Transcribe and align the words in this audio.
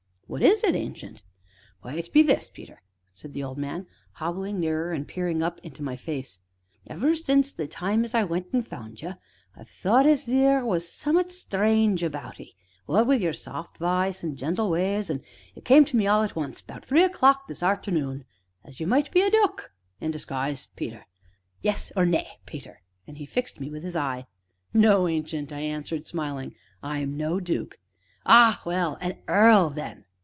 "What 0.31 0.41
is 0.43 0.63
it, 0.63 0.75
Ancient?" 0.75 1.23
"Why, 1.81 1.95
it 1.95 2.13
be 2.13 2.21
this, 2.23 2.49
Peter," 2.49 2.81
said 3.11 3.33
the 3.33 3.43
old 3.43 3.57
man, 3.57 3.85
hobbling 4.13 4.61
nearer, 4.61 4.93
and 4.93 5.05
peering 5.05 5.43
up 5.43 5.59
into 5.61 5.83
my 5.83 5.97
face, 5.97 6.39
"ever 6.87 7.17
since 7.17 7.51
the 7.51 7.67
time 7.67 8.05
as 8.05 8.15
I 8.15 8.23
went 8.23 8.47
an' 8.53 8.63
found 8.63 9.01
ye, 9.01 9.11
I've 9.57 9.67
thought 9.67 10.05
as 10.05 10.23
theer 10.27 10.63
was 10.63 10.87
summ'at 10.89 11.29
strange 11.33 12.01
about 12.01 12.39
'ee, 12.39 12.55
what 12.85 13.07
wi' 13.07 13.15
your 13.15 13.33
soft 13.33 13.77
voice 13.79 14.23
an' 14.23 14.37
gentle 14.37 14.69
ways; 14.69 15.09
an' 15.09 15.21
it 15.53 15.65
came 15.65 15.83
on 15.83 15.97
me 15.97 16.07
all 16.07 16.23
at 16.23 16.33
once 16.37 16.61
about 16.61 16.85
three 16.85 17.03
o' 17.03 17.09
the 17.09 17.13
clock 17.13 17.51
's 17.51 17.61
arternoon, 17.61 18.23
as 18.63 18.79
you 18.79 18.87
might 18.87 19.11
be 19.11 19.19
a 19.23 19.29
dook 19.29 19.73
in 19.99 20.11
disguise, 20.11 20.67
Peter. 20.77 20.95
Come 20.95 20.95
now, 20.95 21.05
be 21.09 21.09
ye 21.11 21.27
a 21.27 21.27
dook 21.27 21.27
or 21.27 21.51
bean't 21.59 21.59
ye 21.65 21.67
yes 21.67 21.91
or 21.97 22.05
no, 22.29 22.31
Peter?" 22.45 22.81
and 23.05 23.17
he 23.17 23.25
fixed 23.25 23.59
me 23.59 23.69
with 23.69 23.83
his 23.83 23.97
eye. 23.97 24.27
"No, 24.73 25.09
Ancient," 25.09 25.51
I 25.51 25.59
answered, 25.59 26.07
smiling; 26.07 26.55
"I'm 26.81 27.17
no 27.17 27.41
duke." 27.41 27.79
"Ah 28.25 28.61
well! 28.65 28.97
a 29.01 29.17
earl, 29.27 29.69
then?" 29.69 30.05